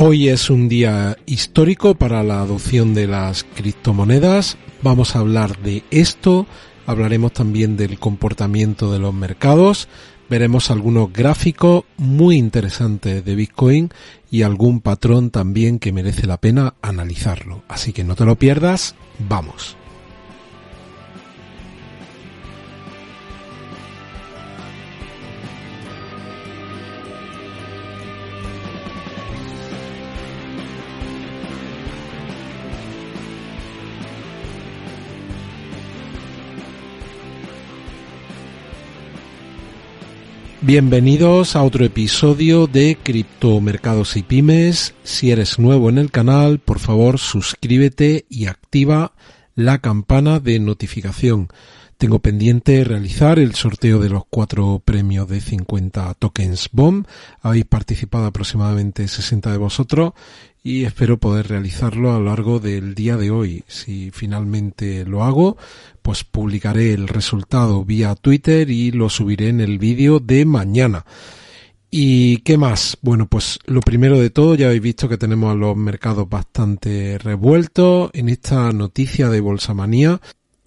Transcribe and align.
Hoy 0.00 0.28
es 0.28 0.48
un 0.48 0.68
día 0.68 1.16
histórico 1.26 1.96
para 1.96 2.22
la 2.22 2.40
adopción 2.40 2.94
de 2.94 3.08
las 3.08 3.42
criptomonedas. 3.42 4.56
Vamos 4.80 5.16
a 5.16 5.18
hablar 5.18 5.58
de 5.58 5.82
esto, 5.90 6.46
hablaremos 6.86 7.32
también 7.32 7.76
del 7.76 7.98
comportamiento 7.98 8.92
de 8.92 9.00
los 9.00 9.12
mercados, 9.12 9.88
veremos 10.30 10.70
algunos 10.70 11.12
gráficos 11.12 11.82
muy 11.96 12.36
interesantes 12.36 13.24
de 13.24 13.34
Bitcoin 13.34 13.90
y 14.30 14.42
algún 14.42 14.82
patrón 14.82 15.30
también 15.30 15.80
que 15.80 15.92
merece 15.92 16.28
la 16.28 16.36
pena 16.36 16.74
analizarlo. 16.80 17.64
Así 17.66 17.92
que 17.92 18.04
no 18.04 18.14
te 18.14 18.24
lo 18.24 18.36
pierdas, 18.36 18.94
vamos. 19.28 19.76
Bienvenidos 40.68 41.56
a 41.56 41.62
otro 41.62 41.86
episodio 41.86 42.66
de 42.66 42.98
Criptomercados 43.02 44.18
y 44.18 44.22
Pymes. 44.22 44.92
Si 45.02 45.30
eres 45.30 45.58
nuevo 45.58 45.88
en 45.88 45.96
el 45.96 46.10
canal, 46.10 46.58
por 46.58 46.78
favor 46.78 47.18
suscríbete 47.18 48.26
y 48.28 48.48
activa 48.48 49.14
la 49.54 49.78
campana 49.78 50.40
de 50.40 50.60
notificación. 50.60 51.48
Tengo 51.98 52.20
pendiente 52.20 52.84
realizar 52.84 53.40
el 53.40 53.56
sorteo 53.56 53.98
de 53.98 54.08
los 54.08 54.22
cuatro 54.30 54.80
premios 54.84 55.28
de 55.28 55.40
50 55.40 56.14
tokens 56.14 56.68
BOM. 56.70 57.02
Habéis 57.40 57.64
participado 57.64 58.26
aproximadamente 58.26 59.08
60 59.08 59.50
de 59.50 59.58
vosotros 59.58 60.12
y 60.62 60.84
espero 60.84 61.18
poder 61.18 61.48
realizarlo 61.48 62.14
a 62.14 62.20
lo 62.20 62.26
largo 62.26 62.60
del 62.60 62.94
día 62.94 63.16
de 63.16 63.32
hoy. 63.32 63.64
Si 63.66 64.12
finalmente 64.12 65.04
lo 65.06 65.24
hago, 65.24 65.56
pues 66.00 66.22
publicaré 66.22 66.92
el 66.92 67.08
resultado 67.08 67.84
vía 67.84 68.14
Twitter 68.14 68.70
y 68.70 68.92
lo 68.92 69.08
subiré 69.08 69.48
en 69.48 69.60
el 69.60 69.80
vídeo 69.80 70.20
de 70.20 70.44
mañana. 70.44 71.04
¿Y 71.90 72.38
qué 72.38 72.58
más? 72.58 72.98
Bueno, 73.00 73.26
pues 73.26 73.58
lo 73.64 73.80
primero 73.80 74.20
de 74.20 74.28
todo, 74.28 74.54
ya 74.54 74.66
habéis 74.66 74.82
visto 74.82 75.08
que 75.08 75.16
tenemos 75.16 75.50
a 75.50 75.56
los 75.56 75.74
mercados 75.74 76.28
bastante 76.28 77.18
revueltos. 77.18 78.10
En 78.12 78.28
esta 78.28 78.70
noticia 78.72 79.30
de 79.30 79.40
Bolsamanía 79.40 80.20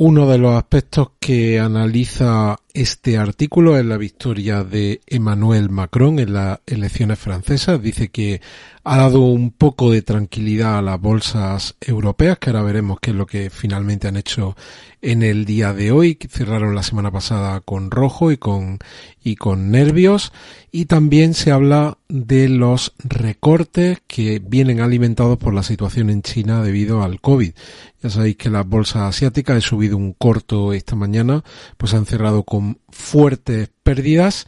uno 0.04 0.28
de 0.28 0.40
los 0.40 0.56
aspectos 0.56 1.10
que 1.20 1.60
analiza 1.60 2.58
este 2.74 3.18
artículo 3.18 3.78
es 3.78 3.86
la 3.86 3.98
victoria 3.98 4.64
de 4.64 5.02
Emmanuel 5.08 5.70
Macron 5.70 6.20
en 6.20 6.34
las 6.34 6.60
elecciones 6.66 7.20
francesas. 7.20 7.82
Dice 7.82 8.10
que 8.10 8.42
ha 8.84 8.98
dado 8.98 9.22
un 9.22 9.52
poco 9.52 9.92
de 9.92 10.02
tranquilidad 10.02 10.80
a 10.80 10.82
las 10.82 11.00
bolsas 11.00 11.76
europeas, 11.80 12.40
que 12.40 12.50
ahora 12.50 12.64
veremos 12.64 13.00
qué 13.00 13.12
es 13.12 13.16
lo 13.16 13.28
que 13.28 13.50
finalmente 13.50 14.08
han 14.08 14.18
hecho 14.18 14.56
en 15.02 15.24
el 15.24 15.46
día 15.46 15.74
de 15.74 15.92
hoy. 15.92 16.18
Cerraron 16.30 16.74
la 16.74 16.84
semana 16.84 17.12
pasada 17.12 17.62
con 17.62 17.92
rojo 17.92 18.32
y 18.32 18.38
con, 18.38 18.80
y 19.24 19.36
con 19.36 19.70
nervios. 19.70 20.32
Y 20.72 20.86
también 20.86 21.34
se 21.34 21.52
habla 21.52 21.98
de 22.08 22.50
los 22.50 22.94
recortes 23.04 24.02
que 24.08 24.40
vienen 24.40 24.80
alimentados 24.82 25.38
por 25.38 25.54
la 25.54 25.64
situación 25.64 26.10
en 26.10 26.22
China 26.22 26.64
debido 26.64 27.04
al 27.04 27.20
COVID. 27.22 27.54
Ya 28.02 28.10
sabéis 28.10 28.38
que 28.38 28.50
las 28.50 28.68
bolsas 28.68 29.04
asiáticas, 29.04 29.58
he 29.58 29.62
subido 29.62 29.96
un 29.96 30.14
corto 30.14 30.74
esta 30.74 30.96
mañana, 30.96 31.44
pues 31.78 31.94
han 31.94 32.06
cerrado 32.06 32.44
con 32.44 32.61
fuertes 32.90 33.70
pérdidas 33.84 34.48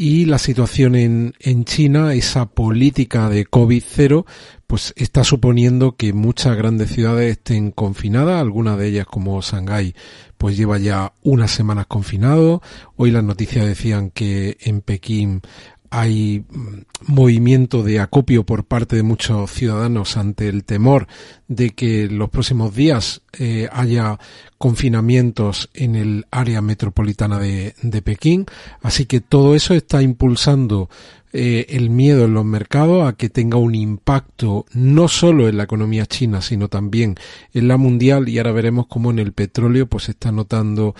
y 0.00 0.26
la 0.26 0.38
situación 0.38 0.94
en, 0.94 1.34
en 1.40 1.64
China, 1.64 2.14
esa 2.14 2.46
política 2.46 3.28
de 3.28 3.44
COVID-0, 3.44 4.26
pues 4.68 4.92
está 4.96 5.24
suponiendo 5.24 5.96
que 5.96 6.12
muchas 6.12 6.56
grandes 6.56 6.90
ciudades 6.90 7.32
estén 7.32 7.72
confinadas, 7.72 8.40
algunas 8.40 8.78
de 8.78 8.86
ellas 8.86 9.06
como 9.06 9.40
Shanghái, 9.40 9.96
pues 10.36 10.56
lleva 10.56 10.78
ya 10.78 11.14
unas 11.22 11.50
semanas 11.50 11.86
confinado. 11.86 12.62
Hoy 12.94 13.10
las 13.10 13.24
noticias 13.24 13.66
decían 13.66 14.10
que 14.10 14.56
en 14.60 14.82
Pekín 14.82 15.42
hay 15.90 16.44
mm, 16.48 17.12
movimiento 17.12 17.82
de 17.82 18.00
acopio 18.00 18.44
por 18.44 18.64
parte 18.64 18.96
de 18.96 19.02
muchos 19.02 19.50
ciudadanos 19.50 20.16
ante 20.16 20.48
el 20.48 20.64
temor 20.64 21.06
de 21.46 21.70
que 21.70 22.08
los 22.08 22.30
próximos 22.30 22.74
días 22.74 23.22
eh, 23.38 23.68
haya 23.72 24.18
confinamientos 24.58 25.70
en 25.74 25.94
el 25.94 26.26
área 26.30 26.60
metropolitana 26.60 27.38
de, 27.38 27.74
de, 27.82 28.02
Pekín. 28.02 28.46
Así 28.82 29.06
que 29.06 29.20
todo 29.20 29.54
eso 29.54 29.74
está 29.74 30.02
impulsando 30.02 30.88
eh, 31.30 31.66
el 31.76 31.90
miedo 31.90 32.24
en 32.24 32.32
los 32.32 32.44
mercados 32.46 33.06
a 33.06 33.12
que 33.12 33.28
tenga 33.28 33.58
un 33.58 33.74
impacto 33.74 34.64
no 34.72 35.08
solo 35.08 35.46
en 35.46 35.58
la 35.58 35.64
economía 35.64 36.06
china, 36.06 36.40
sino 36.40 36.68
también 36.68 37.16
en 37.52 37.68
la 37.68 37.76
mundial. 37.76 38.28
Y 38.28 38.38
ahora 38.38 38.52
veremos 38.52 38.86
cómo 38.86 39.10
en 39.10 39.18
el 39.18 39.32
petróleo 39.32 39.86
pues 39.86 40.04
se 40.04 40.12
está 40.12 40.32
notando 40.32 40.94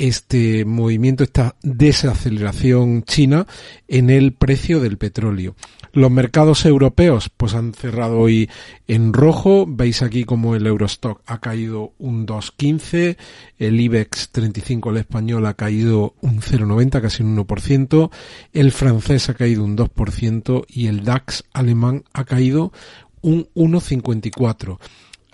este 0.00 0.64
movimiento, 0.64 1.24
esta 1.24 1.56
desaceleración 1.62 3.02
china 3.02 3.46
en 3.86 4.08
el 4.08 4.32
precio 4.32 4.80
del 4.80 4.96
petróleo. 4.96 5.54
Los 5.92 6.10
mercados 6.10 6.64
europeos 6.64 7.30
pues 7.36 7.54
han 7.54 7.74
cerrado 7.74 8.18
hoy 8.18 8.48
en 8.86 9.12
rojo. 9.12 9.66
Veis 9.68 10.02
aquí 10.02 10.24
como 10.24 10.54
el 10.54 10.66
Eurostock 10.66 11.20
ha 11.26 11.40
caído 11.40 11.92
un 11.98 12.26
2.15, 12.26 13.16
el 13.58 13.80
IBEX 13.80 14.30
35 14.30 14.90
el 14.90 14.96
español 14.98 15.46
ha 15.46 15.54
caído 15.54 16.14
un 16.20 16.40
0.90, 16.40 17.00
casi 17.02 17.22
un 17.22 17.36
1%, 17.36 18.10
el 18.52 18.72
francés 18.72 19.28
ha 19.28 19.34
caído 19.34 19.64
un 19.64 19.76
2% 19.76 20.64
y 20.68 20.86
el 20.86 21.04
DAX 21.04 21.44
alemán 21.52 22.04
ha 22.12 22.24
caído 22.24 22.72
un 23.20 23.48
1.54. 23.54 24.78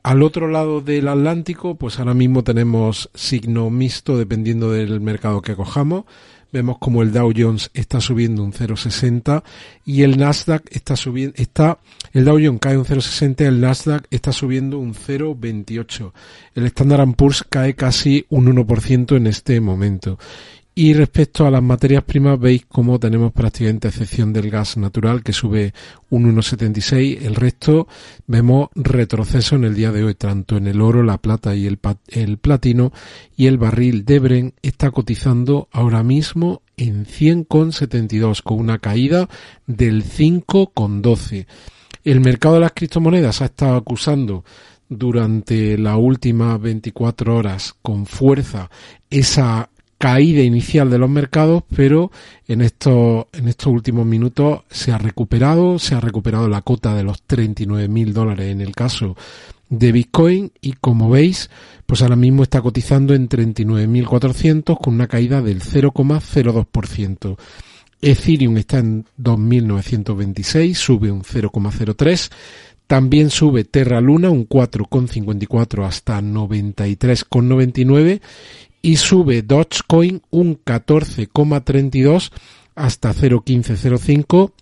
Al 0.06 0.22
otro 0.22 0.46
lado 0.46 0.82
del 0.82 1.08
Atlántico, 1.08 1.74
pues 1.74 1.98
ahora 1.98 2.14
mismo 2.14 2.44
tenemos 2.44 3.10
signo 3.12 3.70
mixto 3.70 4.16
dependiendo 4.16 4.70
del 4.70 5.00
mercado 5.00 5.42
que 5.42 5.56
cojamos. 5.56 6.04
Vemos 6.52 6.78
como 6.78 7.02
el 7.02 7.10
Dow 7.10 7.32
Jones 7.36 7.72
está 7.74 8.00
subiendo 8.00 8.44
un 8.44 8.52
0,60 8.52 9.42
y 9.84 10.04
el 10.04 10.16
Nasdaq 10.16 10.62
está 10.70 10.94
subiendo, 10.94 11.34
está, 11.36 11.80
el 12.12 12.24
Dow 12.24 12.38
Jones 12.40 12.60
cae 12.60 12.78
un 12.78 12.84
0,60, 12.84 13.40
el 13.46 13.60
Nasdaq 13.60 14.06
está 14.12 14.30
subiendo 14.30 14.78
un 14.78 14.94
0,28. 14.94 16.12
El 16.54 16.66
Standard 16.66 17.16
Poor's 17.16 17.42
cae 17.42 17.74
casi 17.74 18.26
un 18.28 18.46
1% 18.46 19.16
en 19.16 19.26
este 19.26 19.60
momento. 19.60 20.20
Y 20.78 20.92
respecto 20.92 21.46
a 21.46 21.50
las 21.50 21.62
materias 21.62 22.04
primas, 22.04 22.38
veis 22.38 22.66
cómo 22.68 23.00
tenemos 23.00 23.32
prácticamente 23.32 23.88
excepción 23.88 24.34
del 24.34 24.50
gas 24.50 24.76
natural 24.76 25.22
que 25.22 25.32
sube 25.32 25.72
un 26.10 26.30
1,76. 26.36 27.22
El 27.22 27.34
resto 27.34 27.88
vemos 28.26 28.68
retroceso 28.74 29.56
en 29.56 29.64
el 29.64 29.74
día 29.74 29.90
de 29.90 30.04
hoy, 30.04 30.14
tanto 30.16 30.58
en 30.58 30.66
el 30.66 30.82
oro, 30.82 31.02
la 31.02 31.16
plata 31.16 31.56
y 31.56 31.66
el, 31.66 31.78
el 32.08 32.36
platino. 32.36 32.92
Y 33.38 33.46
el 33.46 33.56
barril 33.56 34.04
de 34.04 34.18
Bren 34.18 34.54
está 34.60 34.90
cotizando 34.90 35.70
ahora 35.72 36.02
mismo 36.02 36.60
en 36.76 37.06
100,72 37.06 38.42
con 38.42 38.58
una 38.58 38.78
caída 38.78 39.30
del 39.66 40.04
5,12. 40.04 41.46
El 42.04 42.20
mercado 42.20 42.56
de 42.56 42.60
las 42.60 42.72
criptomonedas 42.72 43.40
ha 43.40 43.46
estado 43.46 43.76
acusando 43.76 44.44
durante 44.90 45.78
las 45.78 45.96
últimas 45.96 46.60
24 46.60 47.34
horas 47.34 47.74
con 47.80 48.04
fuerza 48.04 48.70
esa 49.08 49.70
caída 49.98 50.42
inicial 50.42 50.90
de 50.90 50.98
los 50.98 51.08
mercados, 51.08 51.62
pero 51.74 52.10
en 52.46 52.60
estos, 52.60 53.26
en 53.32 53.48
estos 53.48 53.68
últimos 53.68 54.06
minutos 54.06 54.60
se 54.70 54.92
ha 54.92 54.98
recuperado, 54.98 55.78
se 55.78 55.94
ha 55.94 56.00
recuperado 56.00 56.48
la 56.48 56.62
cota 56.62 56.94
de 56.94 57.02
los 57.02 57.22
39 57.22 57.88
mil 57.88 58.12
dólares 58.12 58.52
en 58.52 58.60
el 58.60 58.74
caso 58.74 59.16
de 59.68 59.92
Bitcoin 59.92 60.52
y 60.60 60.74
como 60.74 61.10
veis, 61.10 61.50
pues 61.86 62.02
ahora 62.02 62.16
mismo 62.16 62.42
está 62.42 62.60
cotizando 62.60 63.14
en 63.14 63.28
39.400 63.28 64.78
con 64.78 64.94
una 64.94 65.08
caída 65.08 65.42
del 65.42 65.62
0,02%. 65.62 67.36
Ethereum 68.02 68.58
está 68.58 68.78
en 68.78 69.06
2.926, 69.18 70.74
sube 70.74 71.10
un 71.10 71.22
0,03. 71.22 72.30
También 72.86 73.30
sube 73.30 73.64
Terra 73.64 74.00
Luna 74.00 74.30
un 74.30 74.48
4,54 74.48 75.84
hasta 75.84 76.20
93,99 76.20 78.20
y 78.86 78.98
sube 78.98 79.42
Dogecoin 79.42 80.22
un 80.30 80.62
14,32 80.64 82.30
hasta 82.76 83.12
0,1505 83.12 84.52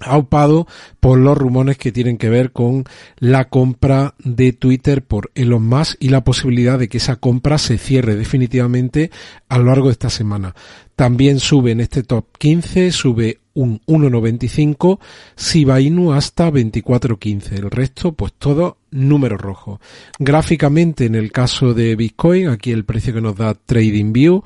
aupado 0.00 0.66
por 1.00 1.18
los 1.18 1.36
rumores 1.36 1.76
que 1.78 1.92
tienen 1.92 2.18
que 2.18 2.28
ver 2.28 2.52
con 2.52 2.84
la 3.18 3.48
compra 3.48 4.14
de 4.18 4.52
Twitter 4.52 5.02
por 5.02 5.30
Elon 5.34 5.66
Musk 5.66 5.96
y 6.00 6.08
la 6.08 6.24
posibilidad 6.24 6.78
de 6.78 6.88
que 6.88 6.98
esa 6.98 7.16
compra 7.16 7.58
se 7.58 7.78
cierre 7.78 8.16
definitivamente 8.16 9.10
a 9.48 9.58
lo 9.58 9.64
largo 9.64 9.86
de 9.86 9.92
esta 9.92 10.10
semana. 10.10 10.54
También 10.94 11.40
sube 11.40 11.72
en 11.72 11.80
este 11.80 12.02
top 12.02 12.26
15, 12.38 12.92
sube 12.92 13.40
un 13.54 13.80
1,95, 13.86 14.98
Shiba 15.36 15.80
Inu 15.80 16.12
hasta 16.12 16.50
24,15. 16.50 17.52
El 17.52 17.70
resto, 17.70 18.12
pues 18.12 18.34
todo 18.38 18.76
número 18.90 19.38
rojo. 19.38 19.80
Gráficamente, 20.18 21.06
en 21.06 21.14
el 21.14 21.32
caso 21.32 21.72
de 21.74 21.96
Bitcoin, 21.96 22.48
aquí 22.48 22.72
el 22.72 22.84
precio 22.84 23.14
que 23.14 23.20
nos 23.20 23.36
da 23.36 23.54
TradingView 23.54 24.42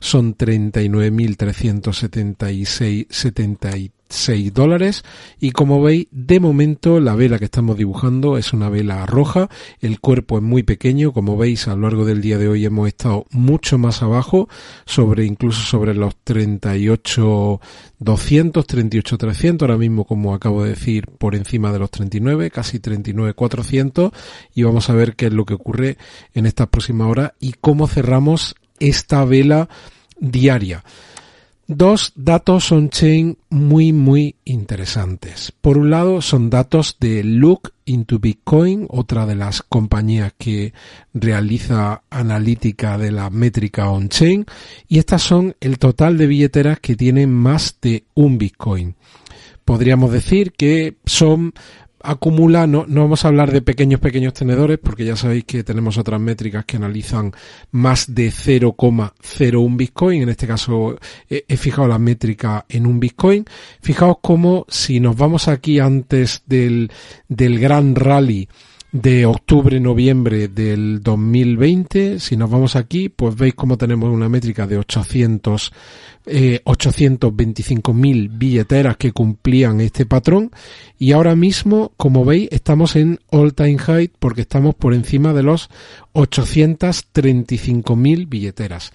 son 0.00 0.36
39.376 0.36 3.06
6 4.14 4.54
dólares. 4.54 5.04
Y 5.40 5.50
como 5.50 5.82
veis 5.82 6.06
de 6.10 6.40
momento 6.40 7.00
la 7.00 7.14
vela 7.14 7.38
que 7.38 7.46
estamos 7.46 7.76
dibujando 7.76 8.38
es 8.38 8.52
una 8.52 8.68
vela 8.68 9.04
roja. 9.06 9.48
El 9.80 10.00
cuerpo 10.00 10.38
es 10.38 10.42
muy 10.42 10.62
pequeño. 10.62 11.12
Como 11.12 11.36
veis 11.36 11.68
a 11.68 11.74
lo 11.74 11.82
largo 11.82 12.04
del 12.04 12.20
día 12.20 12.38
de 12.38 12.48
hoy 12.48 12.64
hemos 12.64 12.88
estado 12.88 13.26
mucho 13.30 13.78
más 13.78 14.02
abajo 14.02 14.48
sobre 14.86 15.24
incluso 15.24 15.60
sobre 15.62 15.94
los 15.94 16.16
38 16.24 17.60
200 17.98 18.66
38 18.66 19.18
300 19.18 19.66
ahora 19.66 19.78
mismo 19.78 20.04
como 20.04 20.34
acabo 20.34 20.62
de 20.62 20.70
decir 20.70 21.06
por 21.06 21.34
encima 21.34 21.72
de 21.72 21.78
los 21.78 21.90
39 21.90 22.50
casi 22.50 22.78
39 22.78 23.34
400 23.34 24.12
y 24.54 24.62
vamos 24.62 24.90
a 24.90 24.94
ver 24.94 25.16
qué 25.16 25.26
es 25.26 25.32
lo 25.32 25.44
que 25.44 25.54
ocurre 25.54 25.96
en 26.34 26.46
estas 26.46 26.68
próximas 26.68 27.08
horas 27.08 27.32
y 27.40 27.54
cómo 27.60 27.86
cerramos 27.86 28.54
esta 28.78 29.24
vela 29.24 29.68
diaria 30.18 30.84
dos 31.66 32.12
datos 32.16 32.70
on-chain 32.72 33.38
muy 33.50 33.92
muy 33.92 34.36
interesantes. 34.44 35.52
Por 35.60 35.78
un 35.78 35.90
lado 35.90 36.20
son 36.22 36.50
datos 36.50 36.96
de 37.00 37.24
Look 37.24 37.72
into 37.84 38.18
Bitcoin, 38.18 38.86
otra 38.88 39.26
de 39.26 39.34
las 39.34 39.62
compañías 39.62 40.32
que 40.36 40.72
realiza 41.12 42.02
analítica 42.10 42.98
de 42.98 43.12
la 43.12 43.30
métrica 43.30 43.90
on-chain, 43.90 44.46
y 44.88 44.98
estas 44.98 45.22
son 45.22 45.56
el 45.60 45.78
total 45.78 46.18
de 46.18 46.26
billeteras 46.26 46.80
que 46.80 46.96
tienen 46.96 47.32
más 47.32 47.78
de 47.80 48.04
un 48.14 48.38
Bitcoin. 48.38 48.96
Podríamos 49.64 50.12
decir 50.12 50.52
que 50.52 50.98
son 51.06 51.54
acumula, 52.04 52.66
no, 52.66 52.84
no 52.86 53.02
vamos 53.02 53.24
a 53.24 53.28
hablar 53.28 53.50
de 53.50 53.62
pequeños, 53.62 54.00
pequeños 54.00 54.34
tenedores, 54.34 54.78
porque 54.78 55.04
ya 55.04 55.16
sabéis 55.16 55.44
que 55.44 55.64
tenemos 55.64 55.98
otras 55.98 56.20
métricas 56.20 56.64
que 56.64 56.76
analizan 56.76 57.32
más 57.70 58.14
de 58.14 58.28
0,01 58.28 59.76
Bitcoin. 59.76 60.22
En 60.22 60.28
este 60.28 60.46
caso 60.46 60.96
he, 61.28 61.56
fijado 61.56 61.88
la 61.88 61.98
métrica 61.98 62.66
en 62.68 62.86
un 62.86 63.00
Bitcoin. 63.00 63.44
Fijaos 63.80 64.18
cómo 64.20 64.66
si 64.68 65.00
nos 65.00 65.16
vamos 65.16 65.48
aquí 65.48 65.78
antes 65.78 66.42
del, 66.46 66.90
del 67.28 67.58
gran 67.58 67.94
rally 67.94 68.48
de 68.94 69.26
octubre-noviembre 69.26 70.46
del 70.46 71.02
2020, 71.02 72.20
si 72.20 72.36
nos 72.36 72.48
vamos 72.48 72.76
aquí, 72.76 73.08
pues 73.08 73.34
veis 73.34 73.54
cómo 73.54 73.76
tenemos 73.76 74.08
una 74.08 74.28
métrica 74.28 74.68
de 74.68 74.78
800, 74.78 75.72
eh, 76.26 76.60
825.000 76.64 78.38
billeteras 78.38 78.96
que 78.96 79.10
cumplían 79.10 79.80
este 79.80 80.06
patrón 80.06 80.52
y 80.96 81.10
ahora 81.10 81.34
mismo, 81.34 81.90
como 81.96 82.24
veis, 82.24 82.48
estamos 82.52 82.94
en 82.94 83.18
all 83.30 83.54
time 83.54 83.78
high 83.78 84.12
porque 84.20 84.42
estamos 84.42 84.76
por 84.76 84.94
encima 84.94 85.32
de 85.32 85.42
los 85.42 85.70
835.000 86.12 88.28
billeteras. 88.28 88.92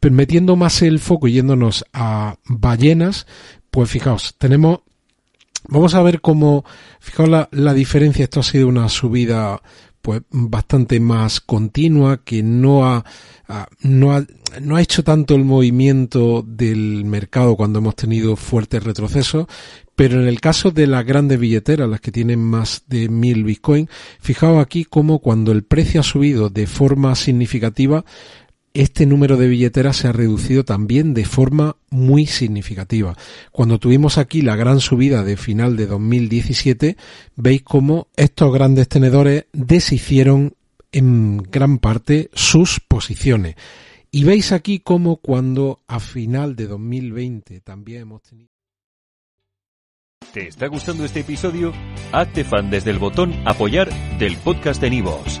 Permitiendo 0.00 0.56
más 0.56 0.80
el 0.80 1.00
foco 1.00 1.28
yéndonos 1.28 1.84
a 1.92 2.38
ballenas, 2.46 3.26
pues 3.70 3.90
fijaos, 3.90 4.36
tenemos 4.38 4.80
Vamos 5.68 5.94
a 5.94 6.02
ver 6.02 6.20
cómo, 6.20 6.64
fijaos 6.98 7.28
la, 7.28 7.48
la 7.52 7.74
diferencia, 7.74 8.24
esto 8.24 8.40
ha 8.40 8.42
sido 8.42 8.68
una 8.68 8.88
subida 8.88 9.60
pues 10.02 10.22
bastante 10.30 11.00
más 11.00 11.40
continua 11.40 12.22
que 12.24 12.42
no 12.42 12.86
ha, 12.86 13.04
no 13.82 14.16
ha, 14.16 14.24
no 14.60 14.76
ha 14.76 14.80
hecho 14.80 15.04
tanto 15.04 15.34
el 15.34 15.44
movimiento 15.44 16.42
del 16.46 17.04
mercado 17.04 17.56
cuando 17.56 17.80
hemos 17.80 17.96
tenido 17.96 18.36
fuertes 18.36 18.82
retrocesos, 18.84 19.46
pero 19.94 20.20
en 20.20 20.28
el 20.28 20.40
caso 20.40 20.70
de 20.70 20.86
las 20.86 21.04
grandes 21.04 21.38
billeteras, 21.38 21.88
las 21.88 22.00
que 22.00 22.12
tienen 22.12 22.42
más 22.42 22.84
de 22.86 23.08
mil 23.08 23.44
bitcoin, 23.44 23.88
fijaos 24.20 24.62
aquí 24.62 24.84
cómo 24.84 25.18
cuando 25.18 25.52
el 25.52 25.64
precio 25.64 26.00
ha 26.00 26.04
subido 26.04 26.48
de 26.48 26.66
forma 26.66 27.14
significativa, 27.14 28.04
este 28.78 29.06
número 29.06 29.36
de 29.36 29.48
billeteras 29.48 29.96
se 29.96 30.08
ha 30.08 30.12
reducido 30.12 30.64
también 30.64 31.12
de 31.12 31.24
forma 31.24 31.76
muy 31.90 32.26
significativa. 32.26 33.16
Cuando 33.50 33.78
tuvimos 33.78 34.18
aquí 34.18 34.40
la 34.40 34.54
gran 34.54 34.78
subida 34.78 35.24
de 35.24 35.36
final 35.36 35.76
de 35.76 35.86
2017, 35.86 36.96
veis 37.34 37.62
cómo 37.62 38.06
estos 38.16 38.52
grandes 38.52 38.88
tenedores 38.88 39.46
deshicieron 39.52 40.54
en 40.92 41.38
gran 41.38 41.78
parte 41.78 42.30
sus 42.34 42.78
posiciones. 42.78 43.56
Y 44.12 44.22
veis 44.22 44.52
aquí 44.52 44.78
cómo 44.78 45.16
cuando 45.16 45.80
a 45.88 45.98
final 45.98 46.54
de 46.54 46.68
2020 46.68 47.60
también 47.60 48.02
hemos 48.02 48.22
tenido... 48.22 48.48
¿Te 50.32 50.46
está 50.46 50.68
gustando 50.68 51.04
este 51.04 51.20
episodio? 51.20 51.72
Hazte 52.12 52.44
fan 52.44 52.70
desde 52.70 52.90
el 52.90 52.98
botón 52.98 53.34
apoyar 53.44 53.90
del 54.18 54.36
podcast 54.36 54.80
de 54.80 54.90
Nivos. 54.90 55.40